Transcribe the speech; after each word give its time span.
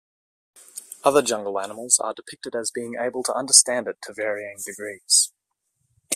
Other 1.03 1.21
jungle 1.21 1.59
animals 1.59 1.99
are 1.99 2.15
depicted 2.15 2.55
as 2.55 2.71
being 2.71 2.95
able 2.99 3.21
to 3.21 3.35
understand 3.35 3.87
it 3.87 4.01
to 4.01 4.13
varying 4.15 4.57
degrees. 4.65 5.31